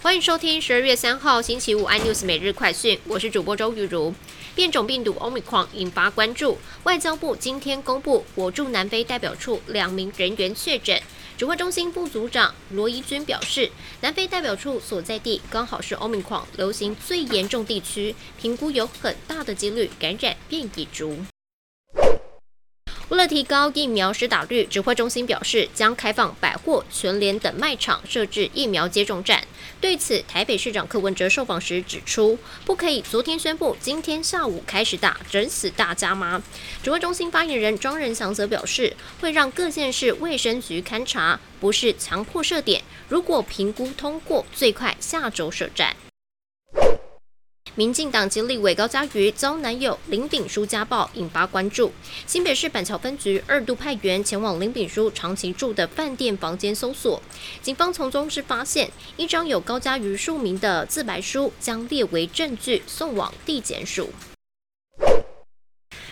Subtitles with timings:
[0.00, 4.14] 欢迎收听十二月三号星期五 iNews 每日快讯，我是主播周玉如。
[4.54, 11.02] 变种病毒 Omicron 引发关注，外交部今天公布，我驻南非代表处两名人员确诊。
[11.36, 21.18] 指挥中心部组长罗伊军表示，南非代表处所在地刚好是 Omicron 流行最严重地区，评估有很大的几率感染变异株。
[23.18, 29.42] 为了提高疫苗施打率，指挥中心表示将开放百货、全联等卖场设置疫苗接种站。
[29.80, 36.40] 对此，台北市长柯文哲受访时指出，不可以昨天宣布今天下午开始打，整死大家吗？
[36.80, 42.80] 指挥中心发言人庄仁祥则表示，会让各县市卫生局勘查，不是强迫设点。
[43.08, 45.96] 如果评估通过，最快下周设站。
[47.78, 51.92] 民进党籍立委高嘉瑜遭男友林炳书家暴，引发关注。
[52.26, 57.22] 新北市板桥分局二度派员前往林炳书长期住的饭店房间搜索，
[57.62, 64.10] 警方从中是发现一张有高嘉瑜署名的自白书，将列为证据送往地检署。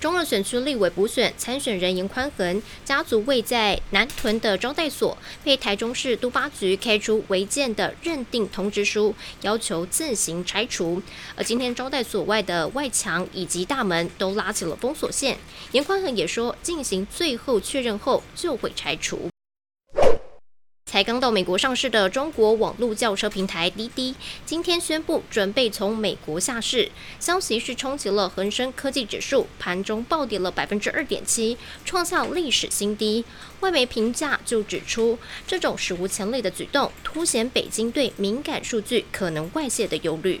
[0.00, 11.02] 中二选区立委补选参选人严宽恒家族位在南屯的招待所，被台中市都巴局开出违建的认定通知书，要求自行拆除。
[11.34, 15.36] 而今天招待所外的外墙以及大门都拉起了封锁线，
[15.72, 19.28] 严宽恒也说，进行最后确认后就会拆除。
[20.88, 24.14] 才刚到美国上市的中国网络轿车平台滴滴，
[24.46, 26.90] 今天宣布准备从美国下市。
[27.20, 33.22] 消息是冲击了恒生科技指数，盘中暴跌了百分之二点七，创下历史新低。
[33.60, 40.40] 外媒评价就指出，这种史无前例的举动，凸显北京对敏感数据可能外泄的忧虑。